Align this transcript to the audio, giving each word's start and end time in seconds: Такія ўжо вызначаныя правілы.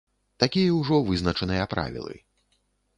Такія 0.43 0.71
ўжо 0.79 0.97
вызначаныя 1.11 1.71
правілы. 1.77 2.15